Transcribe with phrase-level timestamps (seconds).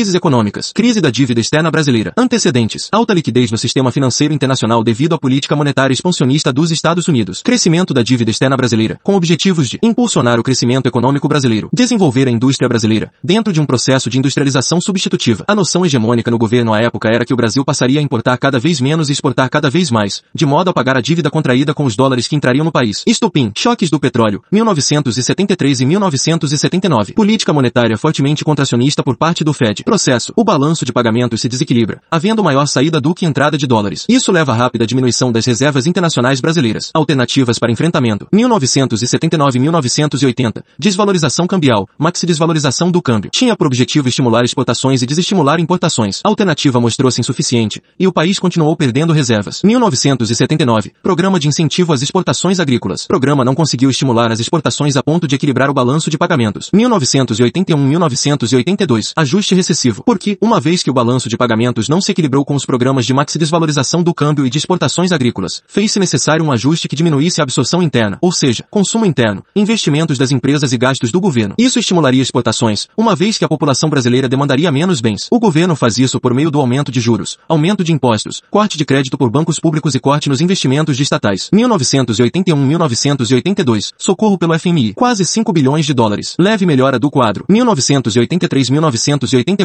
[0.00, 0.72] Crises econômicas.
[0.72, 2.14] Crise da dívida externa brasileira.
[2.16, 2.88] Antecedentes.
[2.90, 7.42] Alta liquidez no sistema financeiro internacional devido à política monetária expansionista dos Estados Unidos.
[7.42, 11.68] Crescimento da dívida externa brasileira, com objetivos de impulsionar o crescimento econômico brasileiro.
[11.70, 15.44] Desenvolver a indústria brasileira, dentro de um processo de industrialização substitutiva.
[15.46, 18.58] A noção hegemônica no governo à época era que o Brasil passaria a importar cada
[18.58, 21.84] vez menos e exportar cada vez mais, de modo a pagar a dívida contraída com
[21.84, 23.04] os dólares que entrariam no país.
[23.06, 23.52] Estopim.
[23.54, 24.42] Choques do petróleo.
[24.50, 27.12] 1973 e 1979.
[27.12, 29.84] Política monetária fortemente contracionista por parte do Fed.
[29.90, 30.32] Processo.
[30.36, 34.06] O balanço de pagamentos se desequilibra, havendo maior saída do que entrada de dólares.
[34.08, 36.92] Isso leva a rápida diminuição das reservas internacionais brasileiras.
[36.94, 38.28] Alternativas para enfrentamento.
[38.32, 40.62] 1979-1980.
[40.78, 41.88] Desvalorização cambial.
[41.98, 43.32] Maxi desvalorização do câmbio.
[43.32, 46.20] Tinha por objetivo estimular exportações e desestimular importações.
[46.22, 49.60] A alternativa mostrou-se insuficiente, e o país continuou perdendo reservas.
[49.64, 50.92] 1979.
[51.02, 53.08] Programa de incentivo às exportações agrícolas.
[53.08, 56.70] Programa não conseguiu estimular as exportações a ponto de equilibrar o balanço de pagamentos.
[56.72, 59.14] 1981-1982.
[59.16, 59.79] Ajuste recessivo.
[60.04, 63.14] Porque, uma vez que o balanço de pagamentos não se equilibrou com os programas de
[63.14, 67.44] maxi desvalorização do câmbio e de exportações agrícolas, fez-se necessário um ajuste que diminuísse a
[67.44, 71.54] absorção interna, ou seja, consumo interno, investimentos das empresas e gastos do governo.
[71.58, 75.28] Isso estimularia exportações, uma vez que a população brasileira demandaria menos bens.
[75.30, 78.84] O governo faz isso por meio do aumento de juros, aumento de impostos, corte de
[78.84, 81.48] crédito por bancos públicos e corte nos investimentos de estatais.
[81.54, 86.34] 1981-1982, socorro pelo FMI, quase 5 bilhões de dólares.
[86.38, 87.44] Leve melhora do quadro.
[87.48, 89.59] 1983-1984,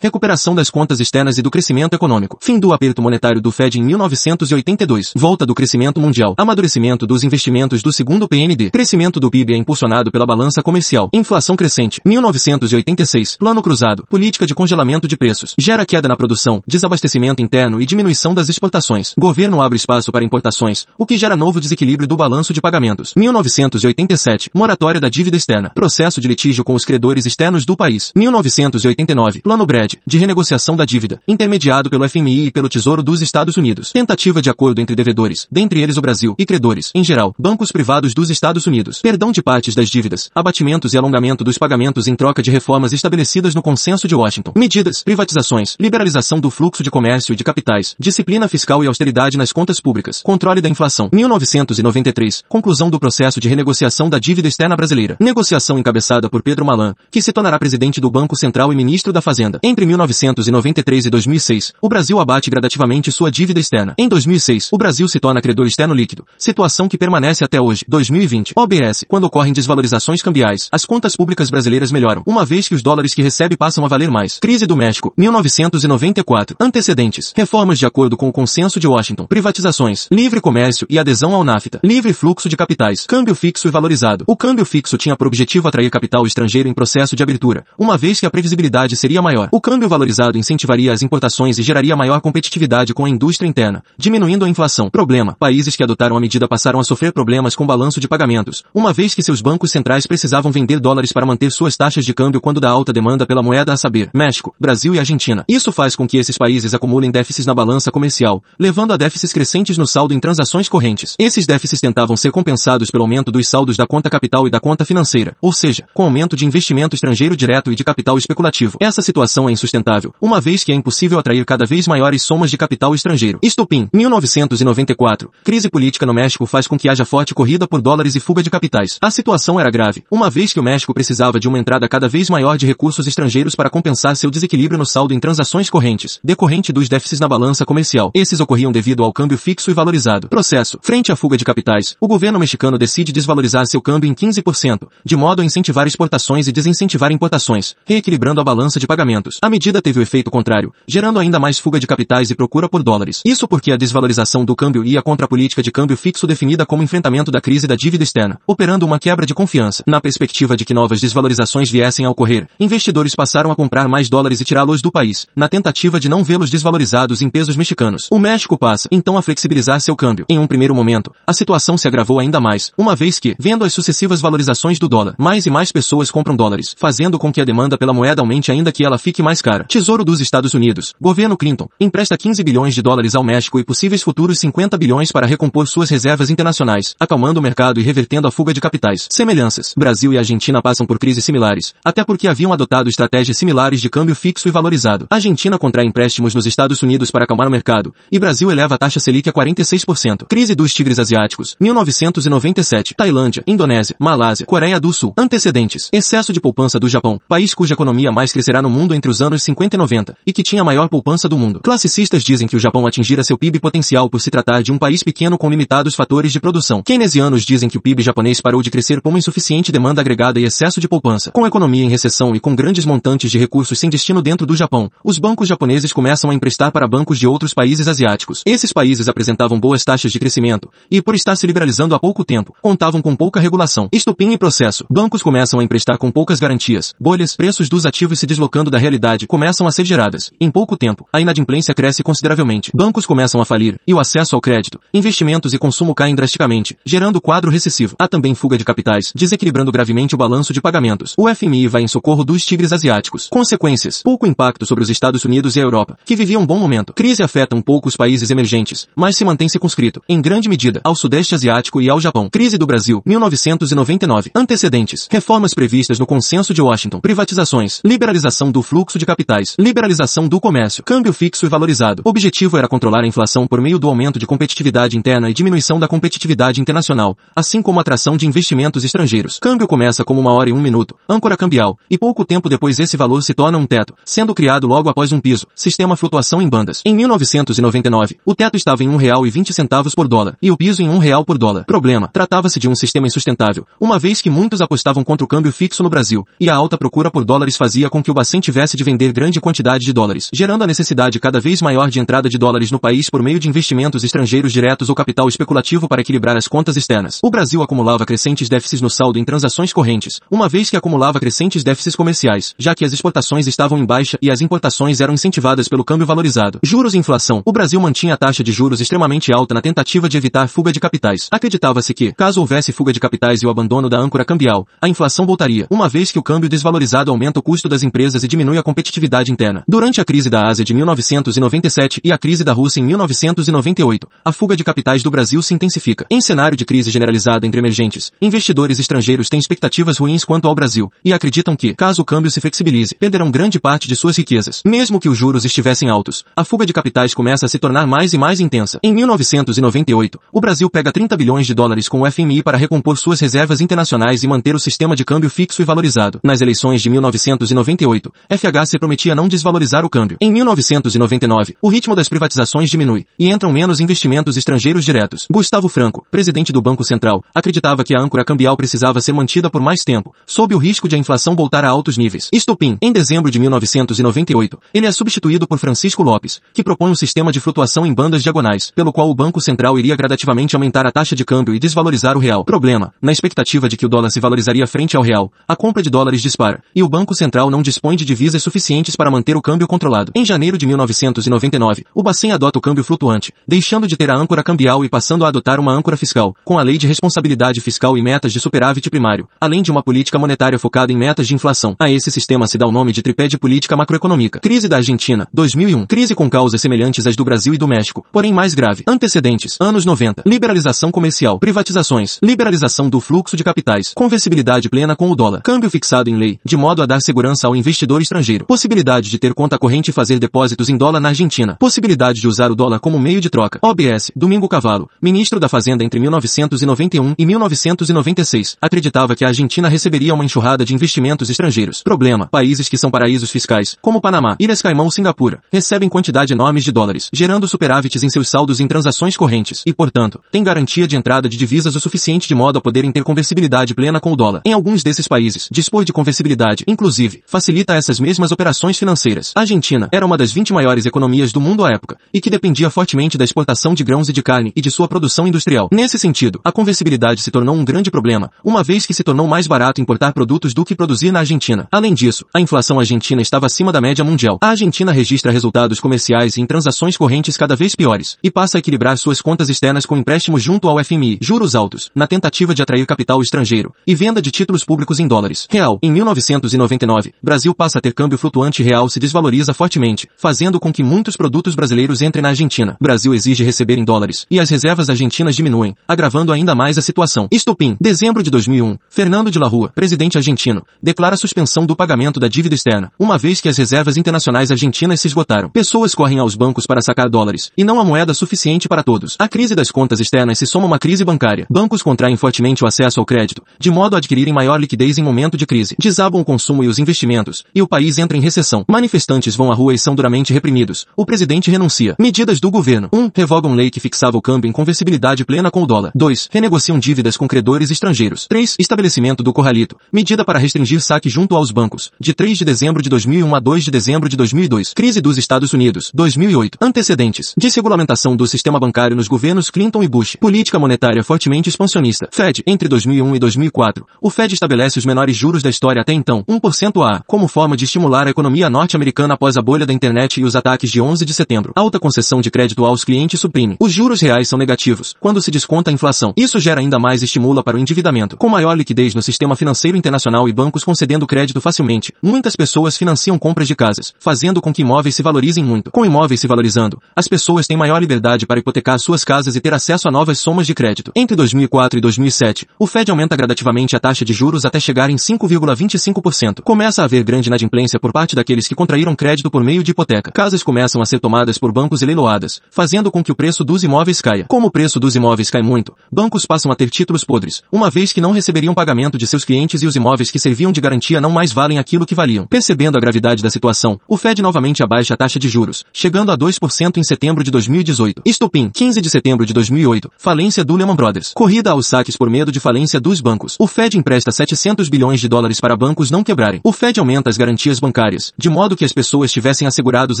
[0.00, 2.38] recuperação das contas externas e do crescimento econômico.
[2.40, 5.12] Fim do aperto monetário do Fed em 1982.
[5.16, 6.34] Volta do crescimento mundial.
[6.36, 8.70] Amadurecimento dos investimentos do segundo PND.
[8.70, 11.08] Crescimento do PIB é impulsionado pela balança comercial.
[11.12, 12.00] Inflação crescente.
[12.04, 13.36] 1986.
[13.36, 14.06] Plano cruzado.
[14.08, 15.54] Política de congelamento de preços.
[15.58, 19.14] Gera queda na produção, desabastecimento interno e diminuição das exportações.
[19.18, 23.12] Governo abre espaço para importações, o que gera novo desequilíbrio do balanço de pagamentos.
[23.16, 24.50] 1987.
[24.54, 25.70] Moratória da dívida externa.
[25.74, 28.12] Processo de litígio com os credores externos do país.
[28.14, 29.33] 1989.
[29.40, 33.92] Plano BRED, de renegociação da dívida, intermediado pelo FMI e pelo Tesouro dos Estados Unidos.
[33.92, 38.14] Tentativa de acordo entre devedores, dentre eles o Brasil, e credores, em geral, bancos privados
[38.14, 39.00] dos Estados Unidos.
[39.00, 43.54] Perdão de partes das dívidas, abatimentos e alongamento dos pagamentos em troca de reformas estabelecidas
[43.54, 44.52] no consenso de Washington.
[44.56, 49.52] Medidas, privatizações, liberalização do fluxo de comércio e de capitais, disciplina fiscal e austeridade nas
[49.52, 51.08] contas públicas, controle da inflação.
[51.12, 52.44] 1993.
[52.48, 55.16] Conclusão do processo de renegociação da dívida externa brasileira.
[55.20, 59.20] Negociação encabeçada por Pedro Malan, que se tornará presidente do Banco Central e ministro da
[59.24, 59.58] Fazenda.
[59.62, 63.94] Entre 1993 e 2006, o Brasil abate gradativamente sua dívida externa.
[63.98, 67.84] Em 2006, o Brasil se torna credor externo líquido, situação que permanece até hoje.
[67.88, 72.82] 2020, OBS, quando ocorrem desvalorizações cambiais, as contas públicas brasileiras melhoram, uma vez que os
[72.82, 74.38] dólares que recebe passam a valer mais.
[74.38, 76.56] Crise do México, 1994.
[76.60, 81.42] Antecedentes, reformas de acordo com o consenso de Washington, privatizações, livre comércio e adesão ao
[81.42, 84.24] NAFTA, livre fluxo de capitais, câmbio fixo e valorizado.
[84.26, 88.20] O câmbio fixo tinha por objetivo atrair capital estrangeiro em processo de abertura, uma vez
[88.20, 89.48] que a previsibilidade seria maior.
[89.52, 94.44] O câmbio valorizado incentivaria as importações e geraria maior competitividade com a indústria interna, diminuindo
[94.44, 94.90] a inflação.
[94.90, 95.36] Problema.
[95.38, 99.14] Países que adotaram a medida passaram a sofrer problemas com balanço de pagamentos, uma vez
[99.14, 102.70] que seus bancos centrais precisavam vender dólares para manter suas taxas de câmbio quando da
[102.70, 105.44] alta demanda pela moeda a saber, México, Brasil e Argentina.
[105.48, 109.78] Isso faz com que esses países acumulem déficits na balança comercial, levando a déficits crescentes
[109.78, 111.14] no saldo em transações correntes.
[111.18, 114.84] Esses déficits tentavam ser compensados pelo aumento dos saldos da conta capital e da conta
[114.84, 118.78] financeira, ou seja, com aumento de investimento estrangeiro direto e de capital especulativo.
[118.80, 122.58] Essa situação é insustentável, uma vez que é impossível atrair cada vez maiores somas de
[122.58, 123.38] capital estrangeiro.
[123.42, 125.30] Estupim, 1994.
[125.44, 128.50] Crise política no México faz com que haja forte corrida por dólares e fuga de
[128.50, 128.98] capitais.
[129.00, 132.28] A situação era grave, uma vez que o México precisava de uma entrada cada vez
[132.28, 136.88] maior de recursos estrangeiros para compensar seu desequilíbrio no saldo em transações correntes, decorrente dos
[136.88, 138.10] déficits na balança comercial.
[138.14, 140.28] Esses ocorriam devido ao câmbio fixo e valorizado.
[140.28, 140.78] Processo.
[140.80, 145.16] Frente à fuga de capitais, o governo mexicano decide desvalorizar seu câmbio em 15%, de
[145.16, 149.38] modo a incentivar exportações e desincentivar importações, reequilibrando a balança de pagamentos.
[149.42, 152.80] A medida teve o efeito contrário, gerando ainda mais fuga de capitais e procura por
[152.80, 153.20] dólares.
[153.24, 156.82] Isso porque a desvalorização do câmbio ia contra a política de câmbio fixo definida como
[156.82, 159.82] enfrentamento da crise da dívida externa, operando uma quebra de confiança.
[159.84, 164.40] Na perspectiva de que novas desvalorizações viessem a ocorrer, investidores passaram a comprar mais dólares
[164.40, 168.06] e tirá-los do país, na tentativa de não vê-los desvalorizados em pesos mexicanos.
[168.12, 170.24] O México passa, então, a flexibilizar seu câmbio.
[170.28, 173.74] Em um primeiro momento, a situação se agravou ainda mais, uma vez que, vendo as
[173.74, 177.76] sucessivas valorizações do dólar, mais e mais pessoas compram dólares, fazendo com que a demanda
[177.76, 179.64] pela moeda aumente ainda que ela fique mais cara.
[179.64, 180.94] Tesouro dos Estados Unidos.
[181.00, 185.26] Governo Clinton empresta 15 bilhões de dólares ao México e possíveis futuros 50 bilhões para
[185.26, 189.08] recompor suas reservas internacionais, acalmando o mercado e revertendo a fuga de capitais.
[189.10, 189.74] Semelhanças.
[189.76, 194.14] Brasil e Argentina passam por crises similares, até porque haviam adotado estratégias similares de câmbio
[194.14, 195.06] fixo e valorizado.
[195.10, 199.00] Argentina contrai empréstimos nos Estados Unidos para acalmar o mercado, e Brasil eleva a taxa
[199.00, 200.26] Selic a 46%.
[200.28, 201.56] Crise dos tigres asiáticos.
[201.60, 202.94] 1997.
[202.96, 205.12] Tailândia, Indonésia, Malásia, Coreia do Sul.
[205.16, 205.88] Antecedentes.
[205.92, 209.42] Excesso de poupança do Japão, país cuja economia mais crescerá no mundo entre os anos
[209.42, 211.60] 50 e 90, e que tinha a maior poupança do mundo.
[211.62, 215.02] Classicistas dizem que o Japão atingira seu PIB potencial por se tratar de um país
[215.02, 216.82] pequeno com limitados fatores de produção.
[216.82, 220.80] Keynesianos dizem que o PIB japonês parou de crescer com insuficiente demanda agregada e excesso
[220.80, 221.30] de poupança.
[221.30, 224.56] Com a economia em recessão e com grandes montantes de recursos sem destino dentro do
[224.56, 228.42] Japão, os bancos japoneses começam a emprestar para bancos de outros países asiáticos.
[228.44, 232.54] Esses países apresentavam boas taxas de crescimento, e por estar se liberalizando há pouco tempo,
[232.60, 233.88] contavam com pouca regulação.
[233.92, 234.84] Estupim e processo.
[234.90, 236.94] Bancos começam a emprestar com poucas garantias.
[237.00, 240.30] Bolhas, preços dos ativos se deslocando da realidade começam a ser geradas.
[240.40, 242.70] Em pouco tempo, a inadimplência cresce consideravelmente.
[242.74, 247.20] Bancos começam a falir, e o acesso ao crédito, investimentos e consumo caem drasticamente, gerando
[247.20, 247.96] quadro recessivo.
[247.98, 251.14] Há também fuga de capitais, desequilibrando gravemente o balanço de pagamentos.
[251.16, 253.28] O FMI vai em socorro dos tigres asiáticos.
[253.28, 254.02] Consequências.
[254.02, 256.92] Pouco impacto sobre os Estados Unidos e a Europa, que viviam um bom momento.
[256.92, 260.94] Crise afeta um pouco os países emergentes, mas se mantém circunscrito, em grande medida, ao
[260.94, 262.28] Sudeste Asiático e ao Japão.
[262.30, 264.30] Crise do Brasil, 1999.
[264.34, 265.08] Antecedentes.
[265.10, 267.00] Reformas previstas no Consenso de Washington.
[267.00, 267.80] Privatizações.
[267.84, 269.54] Liberalização do fluxo de capitais.
[269.58, 270.82] Liberalização do comércio.
[270.84, 272.02] Câmbio fixo e valorizado.
[272.04, 275.88] Objetivo era controlar a inflação por meio do aumento de competitividade interna e diminuição da
[275.88, 279.38] competitividade internacional, assim como atração de investimentos estrangeiros.
[279.38, 280.96] Câmbio começa como uma hora e um minuto.
[281.08, 281.78] Âncora cambial.
[281.90, 285.20] E pouco tempo depois esse valor se torna um teto, sendo criado logo após um
[285.20, 285.46] piso.
[285.54, 286.82] Sistema flutuação em bandas.
[286.84, 290.56] Em 1999, o teto estava em um real e vinte centavos por dólar, e o
[290.56, 291.64] piso em um real por dólar.
[291.64, 292.08] Problema.
[292.12, 295.90] Tratava-se de um sistema insustentável, uma vez que muitos apostavam contra o câmbio fixo no
[295.90, 299.12] Brasil, e a alta procura por dólares fazia com que o Bacen tivesse de vender
[299.12, 302.78] grande quantidade de dólares, gerando a necessidade cada vez maior de entrada de dólares no
[302.78, 307.20] país por meio de investimentos estrangeiros diretos ou capital especulativo para equilibrar as contas externas.
[307.22, 311.62] O Brasil acumulava crescentes déficits no saldo em transações correntes, uma vez que acumulava crescentes
[311.62, 315.84] déficits comerciais, já que as exportações estavam em baixa e as importações eram incentivadas pelo
[315.84, 316.58] câmbio valorizado.
[316.62, 317.42] Juros e inflação.
[317.44, 320.80] O Brasil mantinha a taxa de juros extremamente alta na tentativa de evitar fuga de
[320.80, 321.28] capitais.
[321.30, 325.26] Acreditava-se que, caso houvesse fuga de capitais e o abandono da âncora cambial, a inflação
[325.26, 328.62] voltaria, uma vez que o câmbio desvalorizado aumenta o custo das empresas e diminui a
[328.62, 329.62] competitividade interna.
[329.68, 334.32] Durante a crise da Ásia de 1997 e a crise da Rússia em 1998, a
[334.32, 336.06] fuga de capitais do Brasil se intensifica.
[336.10, 340.90] Em cenário de crise generalizada entre emergentes, investidores estrangeiros têm expectativas ruins quanto ao Brasil
[341.04, 344.62] e acreditam que, caso o câmbio se flexibilize, perderão grande parte de suas riquezas.
[344.64, 348.12] Mesmo que os juros estivessem altos, a fuga de capitais começa a se tornar mais
[348.12, 348.78] e mais intensa.
[348.82, 353.20] Em 1998, o Brasil pega 30 bilhões de dólares com o FMI para recompor suas
[353.20, 356.20] reservas internacionais e manter o sistema de câmbio fixo e valorizado.
[356.22, 360.16] Nas eleições de 1998, FHC prometia não desvalorizar o câmbio.
[360.20, 365.26] Em 1999, o ritmo das privatizações diminui e entram menos investimentos estrangeiros diretos.
[365.30, 369.60] Gustavo Franco, presidente do Banco Central, acreditava que a âncora cambial precisava ser mantida por
[369.60, 372.28] mais tempo, sob o risco de a inflação voltar a altos níveis.
[372.32, 372.78] Estupim.
[372.80, 377.40] Em dezembro de 1998, ele é substituído por Francisco Lopes, que propõe um sistema de
[377.40, 381.24] flutuação em bandas diagonais, pelo qual o Banco Central iria gradativamente aumentar a taxa de
[381.24, 382.44] câmbio e desvalorizar o real.
[382.44, 382.92] Problema.
[383.00, 386.22] Na expectativa de que o dólar se valorizaria frente ao real, a compra de dólares
[386.22, 390.12] dispara, e o Banco Central não dispõe de divisas suficientes para manter o câmbio controlado.
[390.14, 394.42] Em janeiro de 1999, o Bacen adota o câmbio flutuante, deixando de ter a âncora
[394.42, 398.02] cambial e passando a adotar uma âncora fiscal, com a lei de responsabilidade fiscal e
[398.02, 401.74] metas de superávit primário, além de uma política monetária focada em metas de inflação.
[401.78, 404.40] A esse sistema se dá o nome de tripé de política macroeconômica.
[404.40, 405.86] Crise da Argentina, 2001.
[405.86, 408.84] Crise com causas semelhantes às do Brasil e do México, porém mais grave.
[408.86, 410.22] Antecedentes, anos 90.
[410.26, 416.10] Liberalização comercial, privatizações, liberalização do fluxo de capitais, conversibilidade plena com o dólar, câmbio fixado
[416.10, 419.90] em lei, de modo a dar segurança ao investidor estrangeiro, possibilidade de ter conta corrente
[419.90, 423.30] e fazer depósitos em dólar na Argentina, possibilidade de usar o dólar como meio de
[423.30, 423.58] troca.
[423.62, 430.14] OBS, Domingo Cavalo, ministro da Fazenda entre 1991 e 1996, acreditava que a Argentina receberia
[430.14, 431.82] uma enxurrada de investimentos estrangeiros.
[431.82, 436.72] Problema, países que são paraísos fiscais, como Panamá, Ilhas Caimão Singapura, recebem quantidade enormes de
[436.72, 441.28] dólares, gerando superávites em seus saldos em transações correntes, e portanto, têm garantia de entrada
[441.28, 444.42] de divisas o suficiente de modo a poderem ter conversibilidade plena com o dólar.
[444.44, 449.32] Em alguns desses países, dispor de conversibilidade, inclusive, facilita essas mesmas operações financeiras.
[449.34, 452.70] A Argentina era uma das 20 maiores economias do mundo à época, e que dependia
[452.70, 455.68] fortemente da exportação de grãos e de carne e de sua produção industrial.
[455.70, 459.46] Nesse sentido, a conversibilidade se tornou um grande problema, uma vez que se tornou mais
[459.46, 461.68] barato importar produtos do que produzir na Argentina.
[461.70, 464.38] Além disso, a inflação argentina estava acima da média mundial.
[464.40, 468.60] A Argentina registra resultados comerciais e em transações correntes cada vez piores, e passa a
[468.60, 472.86] equilibrar suas contas externas com empréstimos junto ao FMI, juros altos, na tentativa de atrair
[472.86, 475.46] capital estrangeiro, e venda de títulos públicos em dólares.
[475.50, 480.72] Real, em 1999, Brasil passa a ter câmbio flutuante real se desvaloriza fortemente, fazendo com
[480.72, 482.76] que muitos produtos brasileiros entrem na Argentina.
[482.80, 487.28] Brasil exige receber em dólares, e as reservas argentinas diminuem, agravando ainda mais a situação.
[487.30, 487.76] Estupim.
[487.80, 488.76] Dezembro de 2001.
[488.88, 493.40] Fernando de la Rua, presidente argentino, declara suspensão do pagamento da dívida externa, uma vez
[493.40, 495.50] que as reservas internacionais argentinas se esgotaram.
[495.50, 499.16] Pessoas correm aos bancos para sacar dólares, e não há moeda suficiente para todos.
[499.18, 501.46] A crise das contas externas se soma a uma crise bancária.
[501.50, 505.36] Bancos contraem fortemente o acesso ao crédito, de modo a adquirirem maior liquidez em momento
[505.36, 505.76] de crise.
[505.78, 508.64] Desabam o consumo e os investimentos, e o país entra em recessão.
[508.68, 510.86] Manifestantes vão à rua e são duramente reprimidos.
[510.96, 511.94] O presidente renuncia.
[511.98, 512.88] Medidas do governo.
[512.92, 512.98] 1.
[512.98, 515.92] Um, revogam lei que fixava o câmbio em conversibilidade plena com o dólar.
[515.94, 516.28] 2.
[516.30, 518.26] Renegociam dívidas com credores estrangeiros.
[518.28, 518.56] 3.
[518.58, 519.76] Estabelecimento do corralito.
[519.92, 521.92] Medida para restringir saque junto aos bancos.
[522.00, 524.72] De 3 de dezembro de 2001 a 2 de dezembro de 2002.
[524.74, 525.90] Crise dos Estados Unidos.
[525.94, 526.58] 2008.
[526.60, 527.34] Antecedentes.
[527.38, 530.16] Desregulamentação do sistema bancário nos governos Clinton e Bush.
[530.16, 532.08] Política monetária fortemente expansionista.
[532.10, 532.42] Fed.
[532.46, 533.86] Entre 2001 e 2004.
[534.02, 536.24] O Fed estabelece os menores juros da história até então.
[536.28, 540.24] 1% a, como forma de estimular a economia norte-americana após a bolha da internet e
[540.24, 541.52] os ataques de 11 de setembro.
[541.54, 543.56] Alta concessão de crédito aos clientes suprime.
[543.60, 546.14] Os juros reais são negativos, quando se desconta a inflação.
[546.16, 548.16] Isso gera ainda mais estimula para o endividamento.
[548.16, 553.18] Com maior liquidez no sistema financeiro internacional e bancos concedendo crédito facilmente, muitas pessoas financiam
[553.18, 555.70] compras de casas, fazendo com que imóveis se valorizem muito.
[555.70, 559.52] Com imóveis se valorizando, as pessoas têm maior liberdade para hipotecar suas casas e ter
[559.52, 560.90] acesso a novas somas de crédito.
[560.94, 564.96] Entre 2004 e 2007, o Fed aumenta gradativamente a taxa de juros até chegar em
[564.96, 566.42] 5,25%.
[566.42, 570.12] Começa a haver grande inadimplência por parte daqueles que contraíram crédito por meio de hipoteca.
[570.12, 573.64] Casas começam a ser tomadas por bancos e leiloadas, fazendo com que o preço dos
[573.64, 574.24] imóveis caia.
[574.28, 577.92] Como o preço dos imóveis cai muito, bancos passam a ter títulos podres, uma vez
[577.92, 581.10] que não receberiam pagamento de seus clientes e os imóveis que serviam de garantia não
[581.10, 582.26] mais valem aquilo que valiam.
[582.26, 586.16] Percebendo a gravidade da situação, o Fed novamente abaixa a taxa de juros, chegando a
[586.16, 588.02] 2% em setembro de 2018.
[588.04, 589.90] Estopim, 15 de setembro de 2008.
[589.98, 591.12] Falência do Lehman Brothers.
[591.14, 593.36] Corrida aos saques por medo de falência dos bancos.
[593.38, 596.40] O Fed empresta 700 bilhões de dólares para bancos não quebrarem.
[596.44, 600.00] O Fed aumenta as garantias bancárias, de modo que as pessoas tivessem assegurados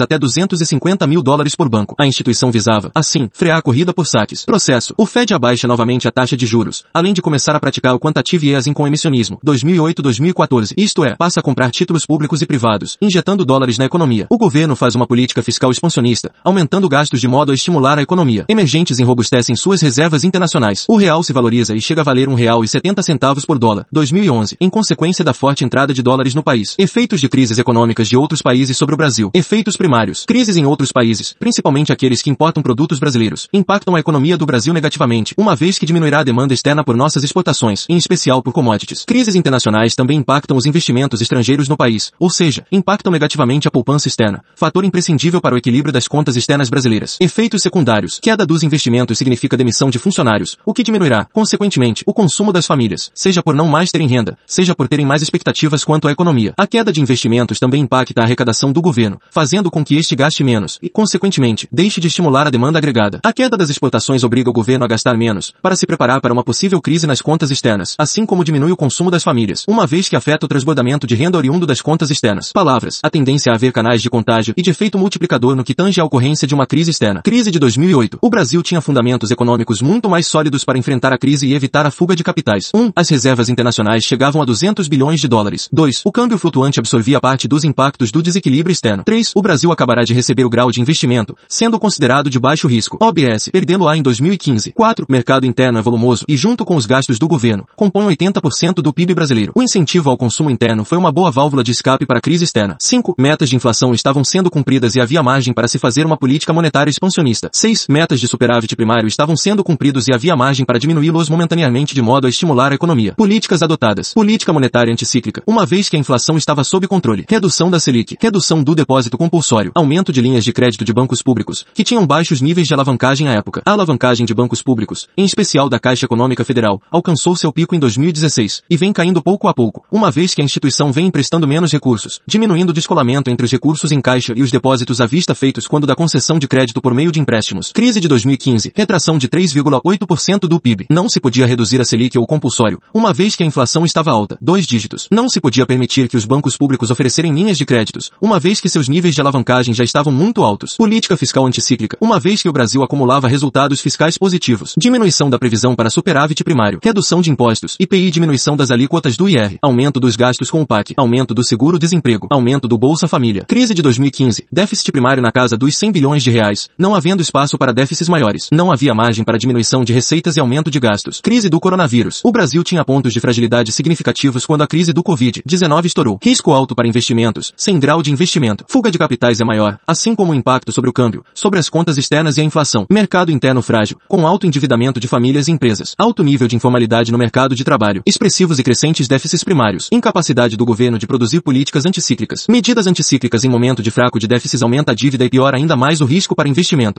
[0.00, 1.94] até 250 mil dólares por banco.
[1.98, 4.44] A instituição visava, assim, frear a corrida por saques.
[4.44, 4.92] Processo.
[4.98, 8.50] O Fed abaixa novamente a taxa de juros, além de começar a praticar o quantitative
[8.50, 9.38] easing com emissionismo.
[9.44, 10.74] 2008-2014.
[10.76, 14.26] Isto é, passa a comprar títulos públicos e privados, injetando dólares na economia.
[14.28, 18.44] O governo faz uma política fiscal expansionista, aumentando gastos de modo a estimular a economia.
[18.48, 20.84] Emergentes enrobustecem suas reservas internacionais.
[20.88, 23.86] O real se valoriza e chega a valer um real e 70 centavos por dólar.
[23.90, 24.58] 2011.
[24.60, 26.74] Em consequência da forte entrada de dólares no país.
[27.14, 29.30] Efeitos de crises econômicas de outros países sobre o Brasil.
[29.32, 30.24] Efeitos primários.
[30.26, 34.74] Crises em outros países, principalmente aqueles que importam produtos brasileiros, impactam a economia do Brasil
[34.74, 39.04] negativamente, uma vez que diminuirá a demanda externa por nossas exportações, em especial por commodities.
[39.04, 44.08] Crises internacionais também impactam os investimentos estrangeiros no país, ou seja, impactam negativamente a poupança
[44.08, 47.16] externa, fator imprescindível para o equilíbrio das contas externas brasileiras.
[47.20, 48.18] Efeitos secundários.
[48.20, 53.12] Queda dos investimentos significa demissão de funcionários, o que diminuirá, consequentemente, o consumo das famílias,
[53.14, 56.52] seja por não mais terem renda, seja por terem mais expectativas quanto à economia.
[56.56, 60.42] A queda de investimentos também impacta a arrecadação do governo, fazendo com que este gaste
[60.42, 63.20] menos e, consequentemente, deixe de estimular a demanda agregada.
[63.22, 66.42] A queda das exportações obriga o governo a gastar menos, para se preparar para uma
[66.42, 70.16] possível crise nas contas externas, assim como diminui o consumo das famílias, uma vez que
[70.16, 72.50] afeta o transbordamento de renda oriundo das contas externas.
[72.52, 72.98] Palavras.
[73.02, 76.04] A tendência a haver canais de contágio e de efeito multiplicador no que tange à
[76.04, 77.22] ocorrência de uma crise externa.
[77.22, 78.18] Crise de 2008.
[78.20, 81.90] O Brasil tinha fundamentos econômicos muito mais sólidos para enfrentar a crise e evitar a
[81.90, 82.70] fuga de capitais.
[82.74, 82.80] 1.
[82.80, 85.68] Um, as reservas internacionais chegavam a 200 bilhões de dólares.
[85.72, 86.02] 2.
[86.04, 89.02] O câmbio flutuante absorvia parte dos impactos do desequilíbrio externo.
[89.02, 89.32] 3.
[89.34, 92.98] O Brasil acabará de receber o grau de investimento, sendo considerado de baixo risco.
[93.00, 94.70] OBS, perdendo-a em 2015.
[94.72, 95.06] 4.
[95.08, 99.12] Mercado interno é volumoso e junto com os gastos do governo, compõe 80% do PIB
[99.12, 99.52] brasileiro.
[99.56, 102.76] O incentivo ao consumo interno foi uma boa válvula de escape para a crise externa.
[102.78, 103.16] 5.
[103.18, 106.90] Metas de inflação estavam sendo cumpridas e havia margem para se fazer uma política monetária
[106.90, 107.50] expansionista.
[107.52, 107.88] 6.
[107.88, 112.28] Metas de superávit primário estavam sendo cumpridos e havia margem para diminuí-los momentaneamente de modo
[112.28, 113.14] a estimular a economia.
[113.14, 114.14] Políticas adotadas.
[114.14, 115.42] Política monetária anticíclica.
[115.44, 117.24] Uma vez que a inflação estava controle.
[117.28, 118.16] Redução da Selic.
[118.20, 119.72] Redução do depósito compulsório.
[119.74, 123.32] Aumento de linhas de crédito de bancos públicos, que tinham baixos níveis de alavancagem à
[123.32, 123.62] época.
[123.64, 127.78] A alavancagem de bancos públicos, em especial da Caixa Econômica Federal, alcançou seu pico em
[127.78, 131.72] 2016 e vem caindo pouco a pouco, uma vez que a instituição vem emprestando menos
[131.72, 135.66] recursos, diminuindo o descolamento entre os recursos em caixa e os depósitos à vista feitos
[135.66, 137.72] quando da concessão de crédito por meio de empréstimos.
[137.72, 140.86] Crise de 2015, retração de 3,8% do PIB.
[140.90, 144.38] Não se podia reduzir a Selic ou compulsório, uma vez que a inflação estava alta,
[144.40, 145.08] dois dígitos.
[145.10, 148.70] Não se podia permitir que os bancos públicos oferecerem linhas de créditos, uma vez que
[148.70, 150.78] seus níveis de alavancagem já estavam muito altos.
[150.78, 154.72] Política fiscal anticíclica, uma vez que o Brasil acumulava resultados fiscais positivos.
[154.78, 156.78] Diminuição da previsão para superávit primário.
[156.82, 157.76] Redução de impostos.
[157.78, 159.58] IPI diminuição das alíquotas do IR.
[159.60, 160.94] Aumento dos gastos com o PAC.
[160.96, 162.28] Aumento do seguro-desemprego.
[162.30, 163.44] Aumento do Bolsa Família.
[163.44, 164.46] Crise de 2015.
[164.50, 166.70] Déficit primário na casa dos 100 bilhões de reais.
[166.78, 168.48] Não havendo espaço para déficits maiores.
[168.50, 171.20] Não havia margem para diminuição de receitas e aumento de gastos.
[171.20, 172.22] Crise do coronavírus.
[172.24, 176.18] O Brasil tinha pontos de fragilidade significativos quando a crise do Covid-19 estourou.
[176.22, 177.52] Risco alto para investimentos.
[177.56, 178.64] Sem grau de investimento.
[178.68, 181.98] Fuga de capitais é maior, assim como o impacto sobre o câmbio, sobre as contas
[181.98, 182.86] externas e a inflação.
[182.90, 185.94] Mercado interno frágil, com alto endividamento de famílias e empresas.
[185.98, 188.02] Alto nível de informalidade no mercado de trabalho.
[188.06, 189.88] Expressivos e crescentes déficits primários.
[189.90, 192.46] Incapacidade do governo de produzir políticas anticíclicas.
[192.48, 196.00] Medidas anticíclicas em momento de fraco de déficits aumenta a dívida e piora ainda mais
[196.00, 196.92] o risco para investimento.